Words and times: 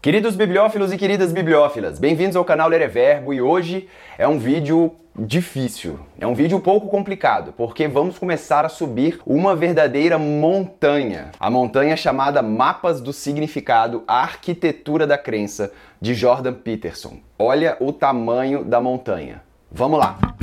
Queridos 0.00 0.36
bibliófilos 0.36 0.92
e 0.92 0.96
queridas 0.96 1.32
bibliófilas, 1.32 1.98
bem-vindos 1.98 2.36
ao 2.36 2.44
canal 2.44 2.68
Ler 2.68 2.82
é 2.82 2.86
Verbo 2.86 3.34
e 3.34 3.42
hoje 3.42 3.88
é 4.16 4.28
um 4.28 4.38
vídeo 4.38 4.92
difícil, 5.18 5.98
é 6.20 6.24
um 6.24 6.36
vídeo 6.36 6.56
um 6.56 6.60
pouco 6.60 6.86
complicado, 6.86 7.52
porque 7.56 7.88
vamos 7.88 8.16
começar 8.16 8.64
a 8.64 8.68
subir 8.68 9.18
uma 9.26 9.56
verdadeira 9.56 10.16
montanha. 10.16 11.32
A 11.40 11.50
montanha 11.50 11.96
chamada 11.96 12.40
Mapas 12.42 13.00
do 13.00 13.12
Significado, 13.12 14.04
a 14.06 14.20
Arquitetura 14.22 15.04
da 15.04 15.18
Crença, 15.18 15.72
de 16.00 16.14
Jordan 16.14 16.54
Peterson. 16.54 17.18
Olha 17.36 17.76
o 17.80 17.92
tamanho 17.92 18.62
da 18.62 18.80
montanha. 18.80 19.42
Vamos 19.68 19.98
lá! 19.98 20.37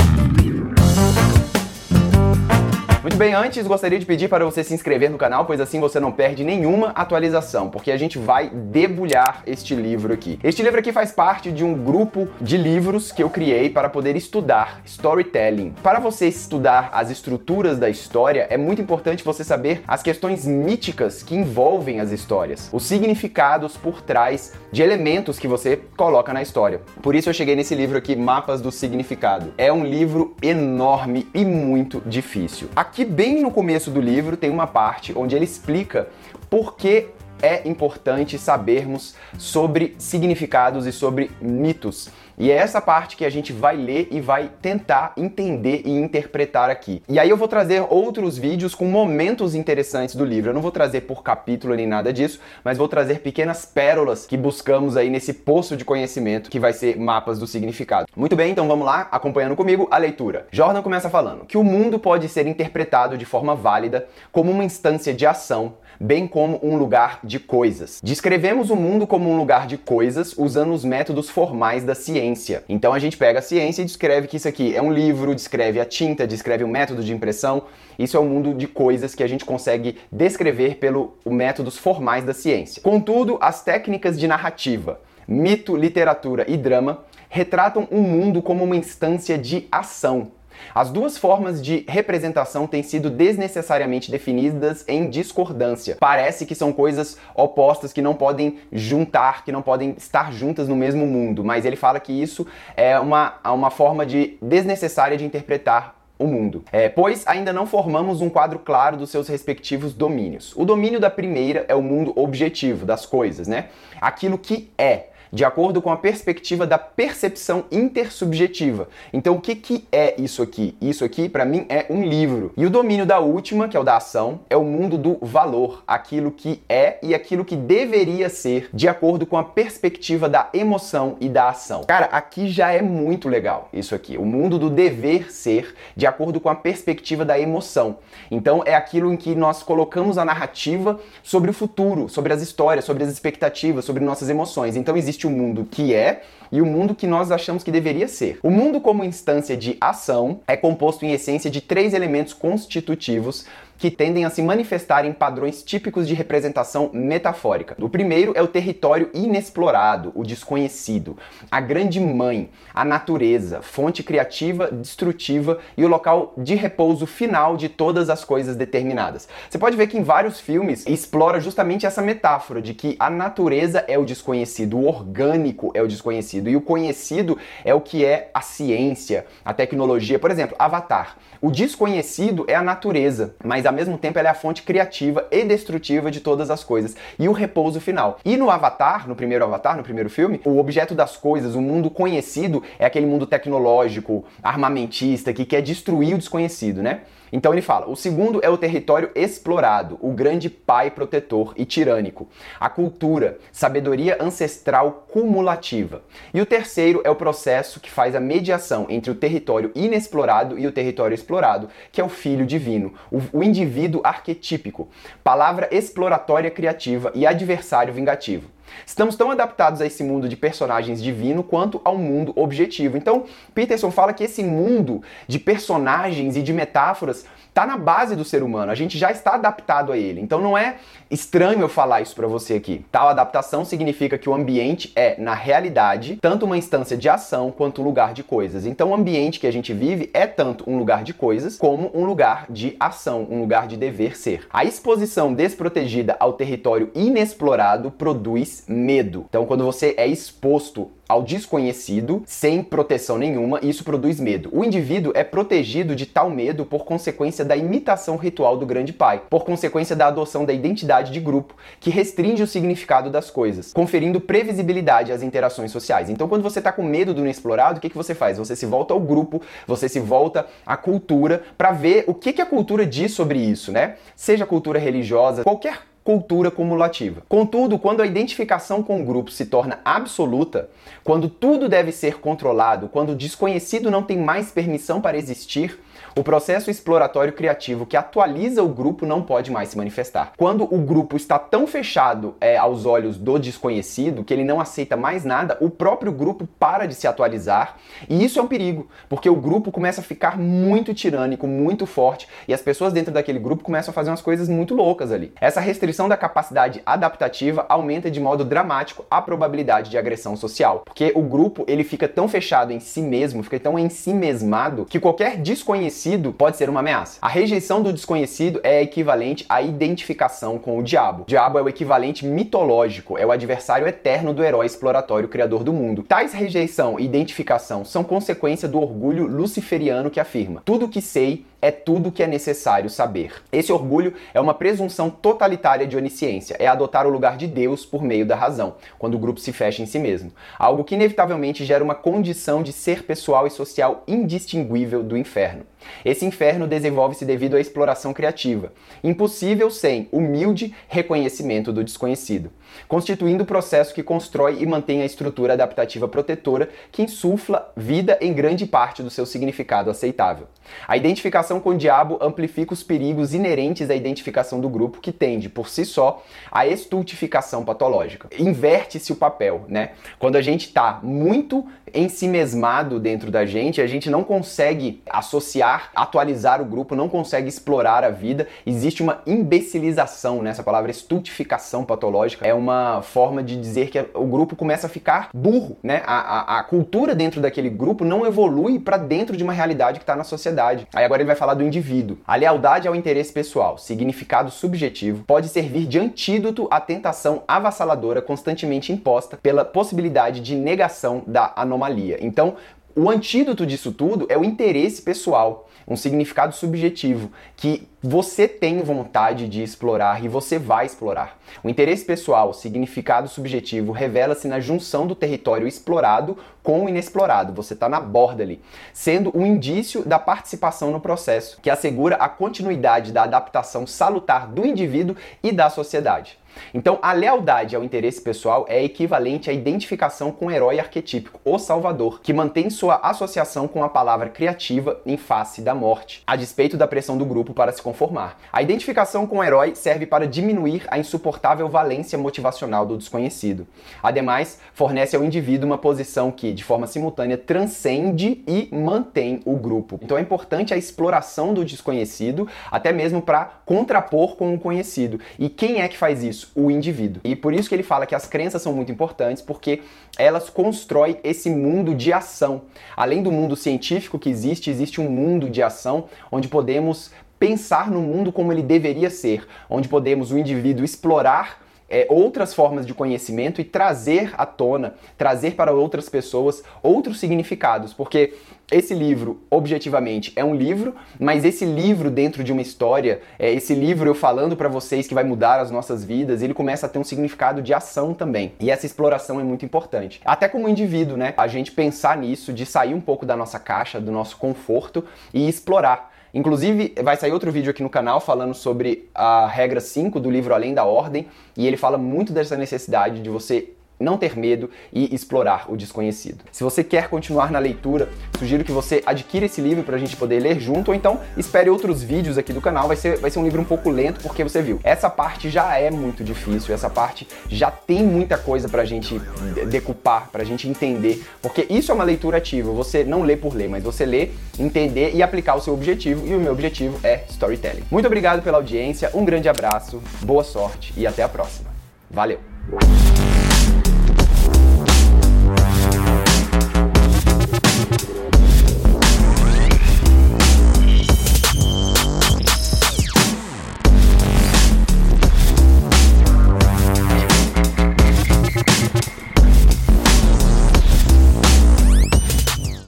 Muito 3.05 3.17
bem, 3.17 3.35
antes 3.35 3.67
gostaria 3.67 3.99
de 3.99 4.05
pedir 4.05 4.27
para 4.27 4.43
você 4.43 4.63
se 4.63 4.73
inscrever 4.73 5.11
no 5.11 5.17
canal, 5.19 5.45
pois 5.45 5.61
assim 5.61 5.79
você 5.79 5.99
não 5.99 6.11
perde 6.11 6.43
nenhuma 6.43 6.87
atualização, 6.87 7.69
porque 7.69 7.91
a 7.91 7.97
gente 7.97 8.17
vai 8.17 8.49
debulhar 8.49 9.43
este 9.45 9.75
livro 9.75 10.11
aqui. 10.11 10.39
Este 10.43 10.63
livro 10.63 10.79
aqui 10.79 10.91
faz 10.91 11.11
parte 11.11 11.51
de 11.51 11.63
um 11.63 11.75
grupo 11.75 12.27
de 12.41 12.57
livros 12.57 13.11
que 13.11 13.21
eu 13.21 13.29
criei 13.29 13.69
para 13.69 13.89
poder 13.89 14.15
estudar 14.15 14.81
storytelling. 14.85 15.75
Para 15.83 15.99
você 15.99 16.27
estudar 16.27 16.89
as 16.91 17.11
estruturas 17.11 17.77
da 17.77 17.87
história, 17.91 18.47
é 18.49 18.57
muito 18.57 18.81
importante 18.81 19.23
você 19.23 19.43
saber 19.43 19.83
as 19.87 20.01
questões 20.01 20.47
míticas 20.47 21.21
que 21.21 21.35
envolvem 21.35 21.99
as 21.99 22.11
histórias, 22.11 22.71
os 22.73 22.87
significados 22.87 23.77
por 23.77 24.01
trás 24.01 24.53
de 24.71 24.81
elementos 24.81 25.37
que 25.37 25.47
você 25.47 25.79
coloca 25.95 26.33
na 26.33 26.41
história. 26.41 26.81
Por 27.03 27.13
isso 27.13 27.29
eu 27.29 27.35
cheguei 27.35 27.55
nesse 27.55 27.75
livro 27.75 27.99
aqui, 27.99 28.15
Mapas 28.15 28.61
do 28.61 28.71
Significado. 28.71 29.53
É 29.59 29.71
um 29.71 29.85
livro 29.85 30.35
enorme 30.41 31.27
e 31.35 31.45
muito 31.45 32.01
difícil. 32.03 32.67
Aqui 32.75 32.94
Aqui, 32.95 33.03
bem 33.03 33.41
no 33.41 33.51
começo 33.51 33.91
do 33.91 33.99
livro, 33.99 34.37
tem 34.37 34.49
uma 34.49 34.65
parte 34.65 35.11
onde 35.17 35.35
ele 35.35 35.43
explica 35.43 36.07
por 36.49 36.77
que 36.77 37.09
é 37.41 37.67
importante 37.67 38.39
sabermos 38.39 39.15
sobre 39.37 39.97
significados 39.97 40.85
e 40.85 40.93
sobre 40.93 41.29
mitos. 41.41 42.09
E 42.37 42.51
é 42.51 42.55
essa 42.55 42.81
parte 42.81 43.15
que 43.15 43.23
a 43.23 43.29
gente 43.29 43.53
vai 43.53 43.77
ler 43.77 44.09
e 44.11 44.19
vai 44.19 44.51
tentar 44.61 45.13
entender 45.15 45.81
e 45.85 45.91
interpretar 45.91 46.69
aqui. 46.69 47.01
E 47.07 47.17
aí 47.17 47.29
eu 47.29 47.37
vou 47.37 47.47
trazer 47.47 47.85
outros 47.89 48.37
vídeos 48.37 48.75
com 48.75 48.85
momentos 48.85 49.55
interessantes 49.55 50.15
do 50.15 50.25
livro. 50.25 50.49
Eu 50.49 50.53
não 50.53 50.61
vou 50.61 50.71
trazer 50.71 51.01
por 51.01 51.23
capítulo 51.23 51.75
nem 51.75 51.87
nada 51.87 52.11
disso, 52.11 52.39
mas 52.63 52.77
vou 52.77 52.87
trazer 52.87 53.19
pequenas 53.19 53.65
pérolas 53.65 54.25
que 54.25 54.35
buscamos 54.35 54.97
aí 54.97 55.09
nesse 55.09 55.33
poço 55.33 55.77
de 55.77 55.85
conhecimento 55.85 56.49
que 56.49 56.59
vai 56.59 56.73
ser 56.73 56.97
mapas 56.97 57.39
do 57.39 57.47
significado. 57.47 58.07
Muito 58.15 58.35
bem, 58.35 58.51
então 58.51 58.67
vamos 58.67 58.85
lá, 58.85 59.07
acompanhando 59.11 59.55
comigo 59.55 59.87
a 59.89 59.97
leitura. 59.97 60.47
Jordan 60.51 60.81
começa 60.81 61.09
falando 61.09 61.45
que 61.45 61.57
o 61.57 61.63
mundo 61.63 61.97
pode 61.97 62.27
ser 62.27 62.47
interpretado 62.47 63.17
de 63.17 63.25
forma 63.25 63.55
válida 63.55 64.07
como 64.31 64.51
uma 64.51 64.63
instância 64.63 65.13
de 65.13 65.25
ação 65.25 65.75
bem 65.99 66.27
como 66.27 66.59
um 66.63 66.75
lugar 66.75 67.19
de 67.23 67.39
coisas. 67.39 67.99
Descrevemos 68.03 68.69
o 68.69 68.75
mundo 68.75 69.07
como 69.07 69.29
um 69.29 69.37
lugar 69.37 69.67
de 69.67 69.77
coisas 69.77 70.33
usando 70.37 70.73
os 70.73 70.83
métodos 70.83 71.29
formais 71.29 71.83
da 71.83 71.95
ciência. 71.95 72.63
Então 72.67 72.93
a 72.93 72.99
gente 72.99 73.17
pega 73.17 73.39
a 73.39 73.41
ciência 73.41 73.81
e 73.81 73.85
descreve 73.85 74.27
que 74.27 74.37
isso 74.37 74.47
aqui 74.47 74.75
é 74.75 74.81
um 74.81 74.91
livro, 74.91 75.35
descreve 75.35 75.79
a 75.79 75.85
tinta, 75.85 76.27
descreve 76.27 76.63
o 76.63 76.67
método 76.67 77.03
de 77.03 77.13
impressão. 77.13 77.63
Isso 77.97 78.17
é 78.17 78.19
um 78.19 78.27
mundo 78.27 78.53
de 78.53 78.67
coisas 78.67 79.15
que 79.15 79.23
a 79.23 79.27
gente 79.27 79.45
consegue 79.45 79.97
descrever 80.11 80.75
pelos 80.75 81.09
métodos 81.25 81.77
formais 81.77 82.23
da 82.23 82.33
ciência. 82.33 82.81
Contudo, 82.81 83.37
as 83.41 83.63
técnicas 83.63 84.19
de 84.19 84.27
narrativa, 84.27 84.99
mito, 85.27 85.75
literatura 85.75 86.45
e 86.47 86.57
drama 86.57 87.03
retratam 87.29 87.87
o 87.91 87.99
mundo 88.01 88.41
como 88.41 88.63
uma 88.63 88.75
instância 88.75 89.37
de 89.37 89.67
ação, 89.71 90.31
as 90.73 90.89
duas 90.89 91.17
formas 91.17 91.61
de 91.61 91.85
representação 91.87 92.67
têm 92.67 92.83
sido 92.83 93.09
desnecessariamente 93.09 94.11
definidas 94.11 94.83
em 94.87 95.09
discordância. 95.09 95.97
Parece 95.99 96.45
que 96.45 96.55
são 96.55 96.71
coisas 96.71 97.17
opostas 97.33 97.93
que 97.93 98.01
não 98.01 98.13
podem 98.13 98.59
juntar, 98.71 99.43
que 99.43 99.51
não 99.51 99.61
podem 99.61 99.95
estar 99.97 100.31
juntas 100.31 100.67
no 100.67 100.75
mesmo 100.75 101.05
mundo, 101.05 101.43
mas 101.43 101.65
ele 101.65 101.75
fala 101.75 101.99
que 101.99 102.13
isso 102.13 102.45
é 102.75 102.99
uma, 102.99 103.35
uma 103.45 103.69
forma 103.69 104.05
de 104.05 104.37
desnecessária 104.41 105.17
de 105.17 105.25
interpretar 105.25 105.95
o 106.17 106.27
mundo. 106.27 106.63
É, 106.71 106.87
pois 106.87 107.27
ainda 107.27 107.51
não 107.51 107.65
formamos 107.65 108.21
um 108.21 108.29
quadro 108.29 108.59
claro 108.59 108.97
dos 108.97 109.09
seus 109.09 109.27
respectivos 109.27 109.93
domínios. 109.93 110.53
O 110.55 110.65
domínio 110.65 110.99
da 110.99 111.09
primeira 111.09 111.65
é 111.67 111.75
o 111.75 111.81
mundo 111.81 112.13
objetivo 112.15 112.85
das 112.85 113.05
coisas, 113.05 113.47
né? 113.47 113.69
Aquilo 113.99 114.37
que 114.37 114.71
é 114.77 115.07
de 115.31 115.43
acordo 115.43 115.81
com 115.81 115.91
a 115.91 115.97
perspectiva 115.97 116.65
da 116.65 116.77
percepção 116.77 117.65
intersubjetiva. 117.71 118.87
Então, 119.13 119.35
o 119.35 119.41
que, 119.41 119.55
que 119.55 119.87
é 119.91 120.19
isso 120.19 120.41
aqui? 120.41 120.75
Isso 120.81 121.03
aqui, 121.03 121.29
para 121.29 121.45
mim, 121.45 121.65
é 121.69 121.85
um 121.89 122.03
livro. 122.03 122.51
E 122.57 122.65
o 122.65 122.69
domínio 122.69 123.05
da 123.05 123.19
última, 123.19 123.67
que 123.67 123.77
é 123.77 123.79
o 123.79 123.83
da 123.83 123.97
ação, 123.97 124.39
é 124.49 124.57
o 124.57 124.63
mundo 124.63 124.97
do 124.97 125.17
valor, 125.21 125.83
aquilo 125.87 126.31
que 126.31 126.61
é 126.67 126.97
e 127.01 127.13
aquilo 127.13 127.45
que 127.45 127.55
deveria 127.55 128.29
ser, 128.29 128.69
de 128.73 128.87
acordo 128.87 129.25
com 129.25 129.37
a 129.37 129.43
perspectiva 129.43 130.27
da 130.27 130.49
emoção 130.53 131.17
e 131.19 131.29
da 131.29 131.49
ação. 131.49 131.83
Cara, 131.83 132.05
aqui 132.05 132.49
já 132.49 132.71
é 132.71 132.81
muito 132.81 133.29
legal 133.29 133.69
isso 133.73 133.95
aqui. 133.95 134.17
O 134.17 134.25
mundo 134.25 134.57
do 134.57 134.69
dever 134.69 135.31
ser, 135.31 135.75
de 135.95 136.05
acordo 136.05 136.39
com 136.39 136.49
a 136.49 136.55
perspectiva 136.55 137.23
da 137.23 137.39
emoção. 137.39 137.97
Então, 138.29 138.63
é 138.65 138.75
aquilo 138.75 139.13
em 139.13 139.17
que 139.17 139.35
nós 139.35 139.63
colocamos 139.63 140.17
a 140.17 140.25
narrativa 140.25 140.99
sobre 141.23 141.49
o 141.49 141.53
futuro, 141.53 142.09
sobre 142.09 142.33
as 142.33 142.41
histórias, 142.41 142.85
sobre 142.85 143.03
as 143.03 143.09
expectativas, 143.09 143.85
sobre 143.85 144.03
nossas 144.03 144.29
emoções. 144.29 144.75
Então, 144.75 144.97
existe 144.97 145.14
existe 145.15 145.25
o 145.25 145.29
mundo 145.29 145.67
que 145.69 145.93
é 145.93 146.23
e 146.51 146.61
o 146.61 146.65
mundo 146.65 146.93
que 146.93 147.07
nós 147.07 147.31
achamos 147.31 147.63
que 147.63 147.71
deveria 147.71 148.07
ser. 148.07 148.39
O 148.43 148.49
mundo, 148.49 148.79
como 148.79 149.03
instância 149.03 149.57
de 149.57 149.77
ação, 149.81 150.41
é 150.47 150.55
composto 150.55 151.05
em 151.05 151.11
essência 151.11 151.49
de 151.49 151.59
três 151.59 151.93
elementos 151.93 152.33
constitutivos 152.33 153.45
que 153.77 153.91
tendem 153.91 154.25
a 154.25 154.29
se 154.29 154.41
manifestar 154.41 155.05
em 155.05 155.13
padrões 155.13 155.63
típicos 155.63 156.07
de 156.07 156.13
representação 156.13 156.89
metafórica. 156.93 157.75
O 157.79 157.89
primeiro 157.89 158.33
é 158.35 158.41
o 158.41 158.47
território 158.47 159.09
inexplorado, 159.13 160.11
o 160.15 160.23
desconhecido, 160.23 161.17
a 161.51 161.59
grande 161.59 161.99
mãe, 161.99 162.49
a 162.73 162.85
natureza, 162.85 163.61
fonte 163.61 164.03
criativa, 164.03 164.69
destrutiva 164.71 165.59
e 165.77 165.83
o 165.83 165.87
local 165.87 166.33
de 166.37 166.55
repouso 166.55 167.05
final 167.05 167.57
de 167.57 167.69
todas 167.69 168.09
as 168.09 168.23
coisas 168.23 168.55
determinadas. 168.55 169.27
Você 169.49 169.57
pode 169.57 169.77
ver 169.77 169.87
que 169.87 169.97
em 169.97 170.03
vários 170.03 170.39
filmes 170.39 170.85
explora 170.85 171.39
justamente 171.39 171.85
essa 171.85 172.01
metáfora 172.01 172.61
de 172.61 172.73
que 172.73 172.95
a 172.99 173.09
natureza 173.09 173.83
é 173.87 173.97
o 173.97 174.05
desconhecido, 174.05 174.77
o 174.77 174.87
orgânico 174.87 175.71
é 175.73 175.81
o 175.81 175.87
desconhecido 175.87 176.49
e 176.49 176.55
o 176.55 176.61
conhecido 176.61 177.37
é 177.63 177.73
o 177.73 177.81
que 177.81 178.05
é 178.05 178.29
a 178.33 178.41
ciência, 178.41 179.25
a 179.43 179.53
tecnologia. 179.53 180.19
Por 180.19 180.31
exemplo, 180.31 180.55
Avatar. 180.57 181.17
O 181.41 181.51
desconhecido 181.51 182.45
é 182.47 182.55
a 182.55 182.63
natureza, 182.63 183.35
mas 183.43 183.64
ao 183.67 183.73
mesmo 183.73 183.97
tempo 183.97 184.19
ela 184.19 184.27
é 184.27 184.31
a 184.31 184.35
fonte 184.35 184.63
criativa 184.63 185.27
e 185.31 185.43
destrutiva 185.43 186.11
de 186.11 186.19
todas 186.19 186.49
as 186.49 186.63
coisas 186.63 186.95
e 187.17 187.27
o 187.27 187.31
repouso 187.31 187.79
final. 187.79 188.19
E 188.23 188.37
no 188.37 188.49
Avatar, 188.49 189.07
no 189.07 189.15
primeiro 189.15 189.43
Avatar, 189.43 189.77
no 189.77 189.83
primeiro 189.83 190.09
filme, 190.09 190.41
o 190.45 190.57
objeto 190.59 190.93
das 190.93 191.17
coisas, 191.17 191.55
o 191.55 191.61
mundo 191.61 191.89
conhecido, 191.89 192.63
é 192.79 192.85
aquele 192.85 193.05
mundo 193.05 193.25
tecnológico, 193.25 194.25
armamentista, 194.41 195.33
que 195.33 195.45
quer 195.45 195.61
destruir 195.61 196.15
o 196.15 196.17
desconhecido, 196.17 196.81
né? 196.81 197.01
Então 197.35 197.51
ele 197.51 197.61
fala: 197.61 197.89
o 197.89 197.97
segundo 197.97 198.39
é 198.41 198.49
o 198.49 198.57
território 198.57 199.11
explorado, 199.13 199.97
o 199.99 200.13
grande 200.13 200.49
pai 200.49 200.89
protetor 200.89 201.53
e 201.57 201.65
tirânico, 201.65 202.29
a 202.57 202.69
cultura, 202.69 203.39
sabedoria 203.51 204.17
ancestral 204.21 205.05
cumulativa. 205.11 206.01
E 206.33 206.39
o 206.39 206.45
terceiro 206.45 207.01
é 207.03 207.09
o 207.09 207.15
processo 207.15 207.81
que 207.81 207.91
faz 207.91 208.15
a 208.15 208.21
mediação 208.21 208.85
entre 208.87 209.11
o 209.11 209.15
território 209.15 209.69
inexplorado 209.75 210.57
e 210.57 210.65
o 210.65 210.71
território 210.71 211.13
explorado, 211.13 211.67
que 211.91 211.99
é 211.99 212.03
o 212.05 212.09
filho 212.09 212.45
divino, 212.45 212.93
o, 213.11 213.39
o 213.39 213.43
indivíduo 213.43 213.99
arquetípico, 214.01 214.87
palavra 215.21 215.67
exploratória 215.71 216.49
criativa 216.49 217.11
e 217.13 217.27
adversário 217.27 217.93
vingativo. 217.93 218.54
Estamos 218.85 219.15
tão 219.15 219.31
adaptados 219.31 219.81
a 219.81 219.85
esse 219.85 220.03
mundo 220.03 220.29
de 220.29 220.35
personagens 220.35 221.01
divino 221.01 221.43
quanto 221.43 221.81
ao 221.83 221.97
mundo 221.97 222.33
objetivo. 222.35 222.97
Então, 222.97 223.25
Peterson 223.53 223.91
fala 223.91 224.13
que 224.13 224.23
esse 224.23 224.43
mundo 224.43 225.01
de 225.27 225.39
personagens 225.39 226.35
e 226.35 226.41
de 226.41 226.53
metáforas 226.53 227.25
está 227.55 227.65
na 227.65 227.77
base 227.77 228.17
do 228.17 228.25
ser 228.25 228.43
humano. 228.43 228.69
A 228.69 228.75
gente 228.75 228.97
já 228.97 229.11
está 229.11 229.35
adaptado 229.35 229.93
a 229.93 229.97
ele. 229.97 230.19
Então 230.19 230.41
não 230.41 230.57
é 230.57 230.75
estranho 231.09 231.61
eu 231.61 231.69
falar 231.69 232.01
isso 232.01 232.13
para 232.13 232.27
você 232.27 232.55
aqui. 232.55 232.85
Tal 232.91 233.07
adaptação 233.07 233.63
significa 233.63 234.17
que 234.17 234.29
o 234.29 234.33
ambiente 234.33 234.91
é, 234.93 235.15
na 235.17 235.33
realidade, 235.33 236.17
tanto 236.21 236.45
uma 236.45 236.57
instância 236.57 236.97
de 236.97 237.07
ação 237.07 237.51
quanto 237.51 237.81
um 237.81 237.85
lugar 237.85 238.13
de 238.13 238.23
coisas. 238.23 238.65
Então 238.65 238.89
o 238.89 238.93
ambiente 238.93 239.39
que 239.39 239.47
a 239.47 239.51
gente 239.51 239.73
vive 239.73 240.09
é 240.13 240.27
tanto 240.27 240.69
um 240.69 240.77
lugar 240.77 241.01
de 241.01 241.13
coisas 241.13 241.55
como 241.55 241.89
um 241.93 242.03
lugar 242.03 242.45
de 242.49 242.75
ação, 242.77 243.25
um 243.29 243.39
lugar 243.39 243.67
de 243.67 243.77
dever 243.77 244.17
ser. 244.17 244.45
A 244.51 244.65
exposição 244.65 245.33
desprotegida 245.33 246.17
ao 246.19 246.33
território 246.33 246.91
inexplorado 246.93 247.89
produz 247.89 248.65
medo. 248.67 249.27
Então 249.29 249.45
quando 249.45 249.63
você 249.63 249.95
é 249.97 250.05
exposto 250.05 250.91
ao 251.07 251.21
desconhecido, 251.21 252.23
sem 252.25 252.63
proteção 252.63 253.17
nenhuma, 253.17 253.59
isso 253.61 253.83
produz 253.83 254.19
medo. 254.19 254.49
O 254.51 254.63
indivíduo 254.63 255.11
é 255.15 255.23
protegido 255.23 255.95
de 255.95 256.05
tal 256.05 256.29
medo 256.29 256.65
por 256.65 256.83
consequência 256.83 257.45
da 257.45 257.55
imitação 257.55 258.17
ritual 258.17 258.57
do 258.57 258.65
grande 258.65 258.91
pai, 258.91 259.21
por 259.29 259.45
consequência 259.45 259.95
da 259.95 260.07
adoção 260.07 260.45
da 260.45 260.53
identidade 260.53 261.11
de 261.11 261.19
grupo, 261.19 261.55
que 261.79 261.89
restringe 261.89 262.41
o 262.41 262.47
significado 262.47 263.09
das 263.09 263.29
coisas, 263.29 263.71
conferindo 263.71 264.19
previsibilidade 264.19 265.11
às 265.11 265.21
interações 265.21 265.71
sociais. 265.71 266.09
Então, 266.09 266.27
quando 266.27 266.43
você 266.43 266.59
está 266.59 266.71
com 266.71 266.83
medo 266.83 267.13
do 267.13 267.21
inexplorado, 267.21 267.77
o 267.77 267.81
que, 267.81 267.89
que 267.89 267.97
você 267.97 268.15
faz? 268.15 268.37
Você 268.37 268.55
se 268.55 268.65
volta 268.65 268.93
ao 268.93 268.99
grupo, 268.99 269.41
você 269.67 269.87
se 269.87 269.99
volta 269.99 270.47
à 270.65 270.75
cultura 270.75 271.43
para 271.57 271.71
ver 271.71 272.03
o 272.07 272.13
que, 272.13 272.33
que 272.33 272.41
a 272.41 272.45
cultura 272.45 272.85
diz 272.85 273.11
sobre 273.11 273.39
isso, 273.39 273.71
né? 273.71 273.95
Seja 274.15 274.45
cultura 274.45 274.79
religiosa, 274.79 275.43
qualquer 275.43 275.79
cultura 276.05 276.51
cumulativa. 276.51 277.23
Contudo, 277.27 277.79
quando 277.79 277.99
a 277.99 278.05
identificação 278.05 278.83
com 278.83 279.01
o 279.01 279.03
grupo 279.03 279.31
se 279.31 279.47
torna 279.47 279.79
absoluta, 279.83 280.69
quando 281.03 281.27
tudo 281.27 281.67
deve 281.67 281.91
ser 281.91 282.19
controlado, 282.19 282.87
quando 282.87 283.09
o 283.09 283.15
desconhecido 283.15 283.89
não 283.89 284.03
tem 284.03 284.15
mais 284.15 284.51
permissão 284.51 285.01
para 285.01 285.17
existir, 285.17 285.79
o 286.17 286.23
processo 286.23 286.69
exploratório 286.69 287.33
criativo 287.33 287.85
que 287.85 287.97
atualiza 287.97 288.63
o 288.63 288.69
grupo 288.69 289.05
não 289.05 289.21
pode 289.21 289.51
mais 289.51 289.69
se 289.69 289.77
manifestar. 289.77 290.33
Quando 290.37 290.63
o 290.63 290.77
grupo 290.77 291.15
está 291.15 291.39
tão 291.39 291.65
fechado 291.65 292.35
é, 292.39 292.57
aos 292.57 292.85
olhos 292.85 293.17
do 293.17 293.37
desconhecido 293.37 294.23
que 294.23 294.33
ele 294.33 294.43
não 294.43 294.59
aceita 294.59 294.95
mais 294.97 295.23
nada, 295.25 295.57
o 295.61 295.69
próprio 295.69 296.11
grupo 296.11 296.47
para 296.59 296.85
de 296.85 296.95
se 296.95 297.07
atualizar 297.07 297.77
e 298.09 298.23
isso 298.23 298.39
é 298.39 298.41
um 298.41 298.47
perigo, 298.47 298.87
porque 299.09 299.29
o 299.29 299.35
grupo 299.35 299.71
começa 299.71 300.01
a 300.01 300.03
ficar 300.03 300.37
muito 300.37 300.93
tirânico, 300.93 301.47
muito 301.47 301.85
forte 301.85 302.27
e 302.47 302.53
as 302.53 302.61
pessoas 302.61 302.93
dentro 302.93 303.13
daquele 303.13 303.39
grupo 303.39 303.63
começam 303.63 303.91
a 303.91 303.93
fazer 303.93 304.09
umas 304.09 304.21
coisas 304.21 304.49
muito 304.49 304.75
loucas 304.75 305.11
ali. 305.11 305.33
Essa 305.39 305.59
restrição 305.59 306.07
da 306.09 306.17
capacidade 306.17 306.81
adaptativa 306.85 307.65
aumenta 307.69 308.11
de 308.11 308.19
modo 308.19 308.43
dramático 308.43 309.05
a 309.09 309.21
probabilidade 309.21 309.89
de 309.89 309.97
agressão 309.97 310.35
social, 310.35 310.83
porque 310.85 311.11
o 311.15 311.21
grupo 311.21 311.63
ele 311.67 311.83
fica 311.83 312.07
tão 312.07 312.27
fechado 312.27 312.71
em 312.71 312.79
si 312.79 313.01
mesmo, 313.01 313.43
fica 313.43 313.59
tão 313.59 313.77
em 313.77 313.89
si 313.89 314.13
mesmado 314.13 314.85
que 314.85 314.99
qualquer 314.99 315.37
desconhecido 315.37 315.84
desconhecido 315.85 316.33
pode 316.33 316.57
ser 316.57 316.69
uma 316.69 316.79
ameaça. 316.79 317.19
A 317.21 317.27
rejeição 317.27 317.81
do 317.81 317.93
desconhecido 317.93 318.59
é 318.63 318.81
equivalente 318.81 319.45
à 319.47 319.61
identificação 319.61 320.57
com 320.57 320.77
o 320.77 320.83
diabo. 320.83 321.23
O 321.23 321.25
diabo 321.25 321.59
é 321.59 321.61
o 321.61 321.69
equivalente 321.69 322.25
mitológico, 322.25 323.17
é 323.17 323.25
o 323.25 323.31
adversário 323.31 323.87
eterno 323.87 324.33
do 324.33 324.43
herói 324.43 324.65
exploratório 324.65 325.29
criador 325.29 325.63
do 325.63 325.71
mundo. 325.71 326.03
Tais 326.03 326.33
rejeição 326.33 326.99
e 326.99 327.05
identificação 327.05 327.85
são 327.85 328.03
consequência 328.03 328.67
do 328.67 328.81
orgulho 328.81 329.27
luciferiano 329.27 330.09
que 330.09 330.19
afirma: 330.19 330.61
tudo 330.65 330.89
que 330.89 331.01
sei 331.01 331.45
é 331.65 331.71
tudo 331.71 332.11
que 332.11 332.21
é 332.21 332.27
necessário 332.27 332.91
saber. 332.91 333.41
Esse 333.51 333.73
orgulho 333.73 334.13
é 334.35 334.39
uma 334.39 334.53
presunção 334.53 335.09
totalitária 335.09 335.87
de 335.87 335.97
onisciência, 335.97 336.55
é 336.59 336.67
adotar 336.67 337.07
o 337.07 337.09
lugar 337.09 337.37
de 337.37 337.47
Deus 337.47 337.83
por 337.83 338.03
meio 338.03 338.23
da 338.23 338.35
razão, 338.35 338.75
quando 338.99 339.15
o 339.15 339.19
grupo 339.19 339.39
se 339.39 339.51
fecha 339.51 339.81
em 339.81 339.87
si 339.87 339.97
mesmo. 339.97 340.31
Algo 340.59 340.83
que 340.83 340.93
inevitavelmente 340.93 341.65
gera 341.65 341.83
uma 341.83 341.95
condição 341.95 342.61
de 342.61 342.71
ser 342.71 343.01
pessoal 343.01 343.47
e 343.47 343.49
social 343.49 344.03
indistinguível 344.07 345.01
do 345.01 345.17
inferno. 345.17 345.65
Esse 346.03 346.25
inferno 346.25 346.67
desenvolve-se 346.67 347.25
devido 347.25 347.55
à 347.55 347.59
exploração 347.59 348.13
criativa, 348.13 348.71
impossível 349.03 349.69
sem 349.69 350.07
humilde 350.11 350.73
reconhecimento 350.87 351.71
do 351.71 351.83
desconhecido, 351.83 352.51
constituindo 352.87 353.43
o 353.43 353.47
processo 353.47 353.93
que 353.93 354.03
constrói 354.03 354.57
e 354.59 354.65
mantém 354.65 355.01
a 355.01 355.05
estrutura 355.05 355.53
adaptativa 355.53 356.07
protetora 356.07 356.69
que 356.91 357.03
insufla 357.03 357.71
vida 357.75 358.17
em 358.21 358.33
grande 358.33 358.65
parte 358.65 359.01
do 359.01 359.09
seu 359.09 359.25
significado 359.25 359.89
aceitável. 359.89 360.47
A 360.87 360.97
identificação 360.97 361.54
com 361.59 361.69
o 361.69 361.77
diabo 361.77 362.17
amplifica 362.21 362.73
os 362.73 362.83
perigos 362.83 363.33
inerentes 363.33 363.89
à 363.89 363.95
identificação 363.95 364.59
do 364.59 364.69
grupo, 364.69 364.99
que 364.99 365.11
tende, 365.11 365.47
por 365.47 365.69
si 365.69 365.85
só, 365.85 366.23
à 366.51 366.67
estultificação 366.67 367.63
patológica. 367.63 368.27
Inverte-se 368.37 369.11
o 369.13 369.15
papel, 369.15 369.65
né? 369.67 369.91
Quando 370.19 370.35
a 370.35 370.41
gente 370.41 370.67
está 370.67 370.99
muito 371.01 371.65
ensimesmado 371.93 372.99
dentro 372.99 373.31
da 373.31 373.45
gente, 373.45 373.79
a 373.79 373.87
gente 373.87 374.09
não 374.09 374.23
consegue 374.23 375.01
associar, 375.09 375.91
atualizar 375.95 376.61
o 376.61 376.65
grupo, 376.65 376.95
não 376.95 377.07
consegue 377.07 377.47
explorar 377.47 378.03
a 378.03 378.09
vida. 378.09 378.47
Existe 378.65 379.01
uma 379.01 379.21
imbecilização 379.25 380.41
né? 380.41 380.53
palavra 380.65 380.89
estultificação 380.89 381.85
patológica. 381.85 382.45
É 382.45 382.53
uma 382.53 383.01
forma 383.03 383.43
de 383.43 383.55
dizer 383.55 383.89
que 383.89 384.03
o 384.13 384.25
grupo 384.25 384.55
começa 384.55 384.87
a 384.87 384.89
ficar 384.89 385.29
burro, 385.33 385.77
né? 385.83 386.01
A, 386.05 386.55
a, 386.55 386.59
a 386.59 386.63
cultura 386.63 387.13
dentro 387.13 387.39
daquele 387.39 387.69
grupo 387.69 388.03
não 388.03 388.25
evolui 388.25 388.79
para 388.79 388.97
dentro 388.97 389.37
de 389.37 389.43
uma 389.43 389.53
realidade 389.53 389.99
que 389.99 390.03
está 390.03 390.15
na 390.15 390.23
sociedade. 390.23 390.87
Aí 390.93 391.05
agora 391.05 391.21
ele 391.21 391.27
vai 391.27 391.35
falar 391.35 391.44
do 391.53 391.63
indivíduo. 391.63 392.17
A 392.25 392.35
lealdade 392.35 392.87
ao 392.87 392.95
interesse 392.95 393.31
pessoal, 393.31 393.77
significado 393.77 394.49
subjetivo, 394.49 395.23
pode 395.25 395.49
servir 395.49 395.85
de 395.85 395.99
antídoto 395.99 396.67
à 396.71 396.79
tentação 396.79 397.43
avassaladora 397.47 398.21
constantemente 398.21 398.91
imposta 398.91 399.37
pela 399.37 399.65
possibilidade 399.65 400.39
de 400.39 400.55
negação 400.55 401.23
da 401.27 401.53
anomalia. 401.55 402.17
Então, 402.21 402.55
o 402.97 403.09
antídoto 403.09 403.65
disso 403.65 403.91
tudo 403.91 404.25
é 404.29 404.37
o 404.37 404.43
interesse 404.45 405.01
pessoal, 405.01 405.67
um 405.85 405.97
significado 405.97 406.55
subjetivo 406.55 407.29
que 407.57 407.85
você 408.01 408.47
tem 408.47 408.81
vontade 408.81 409.49
de 409.49 409.61
explorar 409.61 410.23
e 410.23 410.29
você 410.29 410.57
vai 410.57 410.85
explorar. 410.85 411.37
O 411.61 411.69
interesse 411.69 412.05
pessoal, 412.05 412.53
significado 412.53 413.27
subjetivo, 413.27 413.91
revela-se 413.91 414.47
na 414.47 414.61
junção 414.61 415.05
do 415.05 415.13
território 415.13 415.67
explorado 415.67 416.37
com 416.65 416.83
o 416.83 416.89
inexplorado. 416.89 417.53
Você 417.53 417.75
está 417.75 417.87
na 417.87 418.01
borda 418.01 418.43
ali, 418.43 418.59
sendo 418.91 419.31
um 419.37 419.45
indício 419.45 420.03
da 420.03 420.19
participação 420.19 420.91
no 420.91 420.99
processo, 420.99 421.59
que 421.61 421.69
assegura 421.69 422.15
a 422.15 422.27
continuidade 422.27 423.13
da 423.13 423.23
adaptação 423.23 423.87
salutar 423.87 424.49
do 424.49 424.65
indivíduo 424.65 425.15
e 425.41 425.51
da 425.51 425.69
sociedade. 425.69 426.37
Então, 426.73 426.99
a 427.01 427.11
lealdade 427.11 427.75
ao 427.75 427.83
interesse 427.83 428.21
pessoal 428.21 428.65
é 428.67 428.83
equivalente 428.83 429.49
à 429.49 429.53
identificação 429.53 430.31
com 430.31 430.47
o 430.47 430.51
herói 430.51 430.79
arquetípico, 430.79 431.39
o 431.43 431.57
Salvador, 431.57 432.21
que 432.21 432.33
mantém 432.33 432.69
sua 432.69 432.95
associação 432.95 433.67
com 433.67 433.83
a 433.83 433.89
palavra 433.89 434.29
criativa 434.29 434.99
em 435.05 435.17
face 435.17 435.61
da 435.61 435.73
morte, 435.73 436.23
a 436.25 436.35
despeito 436.35 436.77
da 436.77 436.87
pressão 436.87 437.17
do 437.17 437.25
grupo 437.25 437.53
para 437.53 437.71
se 437.71 437.81
conformar. 437.81 438.37
A 438.51 438.61
identificação 438.61 439.27
com 439.27 439.39
o 439.39 439.43
herói 439.43 439.75
serve 439.75 440.05
para 440.05 440.27
diminuir 440.27 440.83
a 440.87 440.97
insuportável 440.97 441.67
valência 441.69 442.17
motivacional 442.17 442.85
do 442.85 442.97
desconhecido. 442.97 443.67
Ademais, 444.01 444.59
fornece 444.73 445.15
ao 445.15 445.23
indivíduo 445.23 445.67
uma 445.67 445.77
posição 445.77 446.31
que, 446.31 446.53
de 446.55 446.63
forma 446.63 446.87
simultânea, 446.87 447.37
transcende 447.37 448.43
e 448.47 448.69
mantém 448.71 449.41
o 449.45 449.55
grupo. 449.55 449.99
Então 450.01 450.17
é 450.17 450.21
importante 450.21 450.73
a 450.73 450.77
exploração 450.77 451.53
do 451.53 451.63
desconhecido, 451.63 452.47
até 452.71 452.91
mesmo 452.91 453.21
para 453.21 453.45
contrapor 453.65 454.35
com 454.35 454.53
o 454.53 454.59
conhecido. 454.59 455.19
E 455.37 455.47
quem 455.49 455.81
é 455.81 455.87
que 455.87 455.97
faz 455.97 456.23
isso? 456.23 456.55
o 456.55 456.71
indivíduo. 456.71 457.21
E 457.23 457.35
por 457.35 457.53
isso 457.53 457.67
que 457.67 457.75
ele 457.75 457.83
fala 457.83 458.05
que 458.05 458.15
as 458.15 458.25
crenças 458.25 458.61
são 458.61 458.73
muito 458.73 458.91
importantes, 458.91 459.43
porque 459.43 459.81
elas 460.17 460.49
constroem 460.49 461.17
esse 461.23 461.49
mundo 461.49 461.93
de 461.93 462.13
ação. 462.13 462.63
Além 462.95 463.21
do 463.21 463.31
mundo 463.31 463.55
científico 463.55 464.17
que 464.17 464.29
existe, 464.29 464.69
existe 464.69 465.01
um 465.01 465.09
mundo 465.09 465.49
de 465.49 465.61
ação 465.61 466.05
onde 466.31 466.47
podemos 466.47 467.11
pensar 467.37 467.91
no 467.91 468.01
mundo 468.01 468.31
como 468.31 468.51
ele 468.51 468.63
deveria 468.63 469.09
ser, 469.09 469.45
onde 469.69 469.89
podemos 469.89 470.31
o 470.31 470.37
indivíduo 470.37 470.85
explorar 470.85 471.64
é, 471.95 472.05
outras 472.09 472.53
formas 472.53 472.85
de 472.85 472.93
conhecimento 472.93 473.61
e 473.61 473.63
trazer 473.63 474.33
à 474.37 474.45
tona, 474.45 474.95
trazer 475.17 475.55
para 475.55 475.71
outras 475.71 476.09
pessoas 476.09 476.61
outros 476.83 477.21
significados, 477.21 477.93
porque 477.93 478.33
esse 478.69 478.93
livro, 478.93 479.39
objetivamente, 479.49 480.33
é 480.35 480.43
um 480.43 480.53
livro, 480.53 480.93
mas 481.17 481.45
esse 481.45 481.63
livro 481.63 482.11
dentro 482.11 482.43
de 482.43 482.51
uma 482.51 482.61
história, 482.61 483.21
é, 483.39 483.49
esse 483.53 483.73
livro 483.73 484.09
eu 484.09 484.15
falando 484.15 484.57
para 484.57 484.67
vocês 484.67 485.07
que 485.07 485.13
vai 485.13 485.23
mudar 485.23 485.61
as 485.61 485.71
nossas 485.71 486.03
vidas, 486.03 486.41
ele 486.41 486.53
começa 486.53 486.85
a 486.85 486.89
ter 486.89 486.99
um 486.99 487.03
significado 487.03 487.61
de 487.61 487.73
ação 487.73 488.13
também. 488.13 488.51
E 488.59 488.69
essa 488.69 488.85
exploração 488.85 489.39
é 489.39 489.43
muito 489.43 489.63
importante. 489.63 490.19
Até 490.25 490.49
como 490.49 490.67
indivíduo, 490.67 491.15
né? 491.15 491.33
A 491.37 491.47
gente 491.47 491.71
pensar 491.71 492.17
nisso, 492.17 492.51
de 492.51 492.65
sair 492.65 492.93
um 492.93 492.99
pouco 492.99 493.25
da 493.25 493.37
nossa 493.37 493.57
caixa, 493.57 494.01
do 494.01 494.11
nosso 494.11 494.35
conforto 494.35 495.05
e 495.33 495.47
explorar. 495.47 496.14
Inclusive, 496.35 496.93
vai 497.01 497.15
sair 497.15 497.31
outro 497.31 497.49
vídeo 497.49 497.71
aqui 497.71 497.81
no 497.81 497.89
canal 497.89 498.19
falando 498.19 498.53
sobre 498.53 499.07
a 499.15 499.47
regra 499.47 499.79
5 499.79 500.19
do 500.19 500.29
livro 500.29 500.53
Além 500.53 500.73
da 500.73 500.83
Ordem, 500.83 501.27
e 501.55 501.65
ele 501.65 501.77
fala 501.77 501.97
muito 501.97 502.33
dessa 502.33 502.57
necessidade 502.57 503.21
de 503.21 503.29
você 503.29 503.69
não 504.05 504.17
ter 504.17 504.37
medo 504.37 504.69
e 504.93 505.13
explorar 505.13 505.65
o 505.67 505.75
desconhecido. 505.75 506.45
Se 506.51 506.63
você 506.63 506.83
quer 506.83 507.09
continuar 507.09 507.51
na 507.51 507.59
leitura, 507.59 508.07
sugiro 508.37 508.63
que 508.63 508.71
você 508.71 509.01
adquira 509.05 509.47
esse 509.47 509.59
livro 509.59 509.83
para 509.83 509.95
a 509.95 509.99
gente 509.99 510.15
poder 510.15 510.39
ler 510.39 510.59
junto, 510.59 510.91
ou 510.91 510.95
então 510.95 511.19
espere 511.35 511.69
outros 511.69 512.03
vídeos 512.03 512.37
aqui 512.37 512.53
do 512.53 512.61
canal. 512.61 512.87
Vai 512.87 512.95
ser, 512.95 513.17
vai 513.17 513.31
ser 513.31 513.39
um 513.39 513.43
livro 513.43 513.59
um 513.59 513.65
pouco 513.65 513.89
lento, 513.89 514.21
porque 514.21 514.43
você 514.43 514.61
viu, 514.61 514.79
essa 514.83 515.09
parte 515.09 515.49
já 515.49 515.77
é 515.77 515.89
muito 515.89 516.23
difícil, 516.23 516.73
essa 516.73 516.89
parte 516.89 517.27
já 517.49 517.71
tem 517.71 518.03
muita 518.03 518.37
coisa 518.37 518.69
para 518.69 518.83
a 518.83 518.85
gente 518.85 519.19
decupar, 519.67 520.29
para 520.31 520.43
a 520.43 520.45
gente 520.45 520.69
entender, 520.69 521.25
porque 521.41 521.65
isso 521.69 521.91
é 521.91 521.95
uma 521.95 522.03
leitura 522.03 522.37
ativa. 522.37 522.71
Você 522.71 523.03
não 523.03 523.23
lê 523.23 523.35
por 523.35 523.55
ler, 523.55 523.67
mas 523.67 523.83
você 523.83 524.05
lê, 524.05 524.29
entender 524.59 525.15
e 525.15 525.23
aplicar 525.23 525.55
o 525.55 525.61
seu 525.61 525.73
objetivo, 525.73 526.27
e 526.27 526.35
o 526.35 526.39
meu 526.39 526.51
objetivo 526.51 526.99
é 527.03 527.23
storytelling. 527.29 527.83
Muito 527.89 528.05
obrigado 528.05 528.43
pela 528.43 528.57
audiência, 528.57 529.09
um 529.13 529.25
grande 529.25 529.49
abraço, 529.49 530.01
boa 530.21 530.43
sorte 530.43 530.93
e 530.95 531.07
até 531.07 531.23
a 531.23 531.29
próxima. 531.29 531.69
Valeu! 532.09 532.39